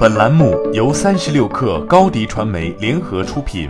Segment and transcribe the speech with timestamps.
[0.00, 3.68] 本栏目由三十六氪高低传媒联合出品。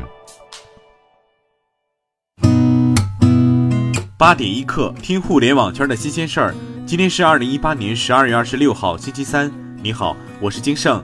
[4.16, 6.54] 八点一刻，听互联网圈的新鲜事儿。
[6.86, 9.50] 今天是二零一八年十二月二十六号，星期三。
[9.82, 11.02] 你好，我是金盛。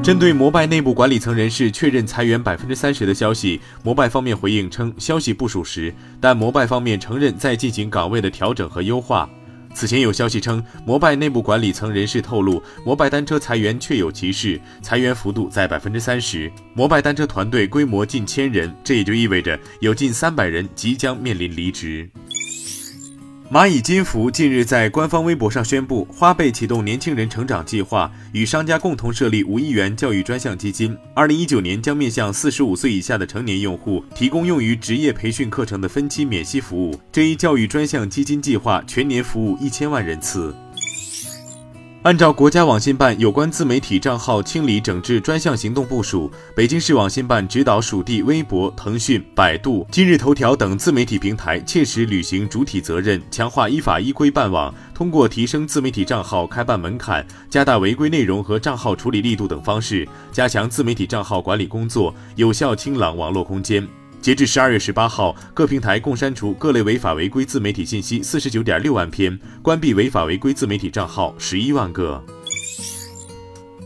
[0.00, 9.28] 针对摩拜内部管理层人士确认裁员百分之三十的消息，摩拜方面回应称消息不属实，但摩拜方面承认在进行岗位的调整和优化。
[9.72, 16.50] 此前有消息称，摩拜内部管理层人士透露，摩拜单车裁员确有其事，裁员幅度在百分之三十。
[16.74, 22.10] 摩拜单车团队规模近千人，这也就意味着有近三百人即将面临离职。
[23.52, 30.96] 蚂蚁金服近日在官方微博上宣布，花呗启动年轻人成长计划，与商家共同设立五亿元教育专项基金。
[31.14, 36.96] 二零一九年将面向四十五岁以下的成年用户提供用于职业培训课程的分期免息服务。
[37.10, 40.54] 这一教育专项基金计划全年服务一千万人次。
[42.02, 63.86] 按照国家网信办有关自媒体账号清理整治专项行动部署，北京市网信办指导属地微博、腾讯、百度、今日头条等自媒体平台切实履行主体责任，强化依法依规办网，通过提升自媒体账号开办门槛、加大违规内容和账号处理力度等方式，加强自媒体账号管理工作，有效清朗网络空间。
[64.22, 72.22] 截至十二月十八号，各平台共删除各类违法违规自媒体信息四十九点六万篇，关闭违法违规自媒体账号十一万个。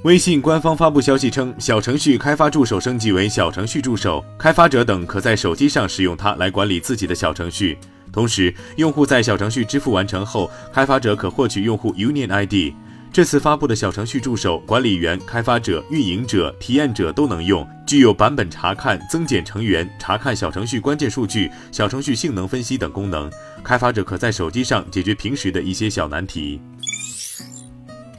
[0.02, 7.78] 微信官方发布消息称，小程序开发助手升级为小程序助手，开发者等可在手机上使用它来管理自己的小程序。
[8.12, 12.74] 同时，用户在小程序支付完成后，开发者可获取用户 Union ID。
[13.14, 23.30] 这次发布的小程序助手，管理员、开发者、运营者、体验者都能用，具有版本查看、增减成员、查看小程序关键数据、小程序性能分析等功能。
[23.62, 26.60] 开发者可在手机上解决平时的一些小难题。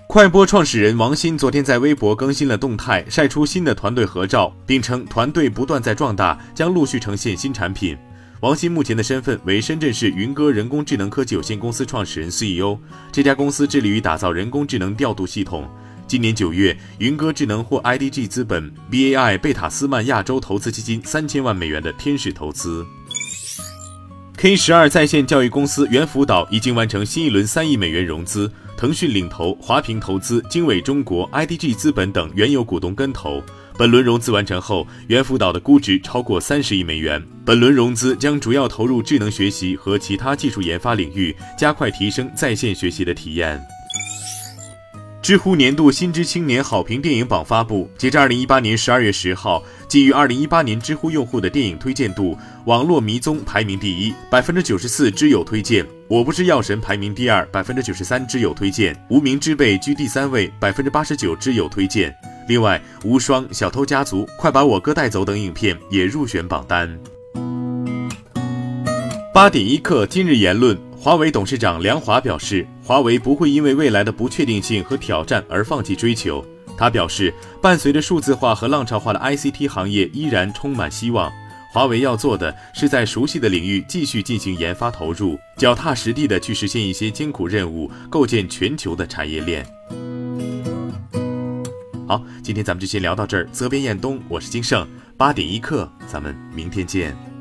[0.07, 7.97] 快播创始人王鑫昨天在微博更新了动态，晒出新的团队合照，并称团队不断在壮大，将陆续呈现新产品。
[8.41, 12.77] 王鑫目前的身份为深圳市云歌人工智能科技有限公司创始人 CEO。
[13.09, 15.65] 这家公司致力于打造人工智能调度系统。
[16.05, 22.86] 今年九月，云歌智能获 IDG 资本 BAI 贝塔斯曼亚洲投资基金三千万美元的天使投资。
[24.45, 28.48] K 十二在线教育公司猿辅导已经完成新一轮三亿美元融资，
[28.78, 33.42] 腾讯领投，华平投资、经纬中国、IDG 资本等原有股东跟投。
[33.76, 37.20] 本轮融资完成后，猿辅导的估值超过三十亿美元。
[37.44, 43.60] 本轮融资将主要投入智能学习和其他技术研发领域，加快提升在线学习的体验。
[45.25, 62.15] 知乎年度新知青年好评电影榜发布，截至二零一八年十二月十号，基于二零一八年知乎用户的电影推荐度，《网络迷踪》排名第一，百分之九十四知友推荐；《我不是药神》排名第二，百分之九十三知友推荐；《无名之辈》居第三位，百分之八十九知友推荐。
[62.47, 66.99] 另外，《无双》《小偷家族》《快把我哥带走》等影片也入选榜单。
[69.33, 70.80] 八点一刻，今日言论。
[70.97, 76.45] 华为董事长梁华表示，华为不会因为未来的不确定性和挑战而放弃追求。
[76.77, 81.31] 他表示，伴随着数字化和浪潮化的 ICT 行业依然充满希望。
[81.73, 89.65] 华为要做的是在熟悉的领域继续进行研发投入，脚踏实地的去实现一些艰苦任务，构建全球的产业链。
[92.07, 93.47] 好，今天咱们就先聊到这儿。
[93.52, 94.87] 责编：彦东，我是金盛。
[95.17, 97.34] 八点一刻，咱们明天见。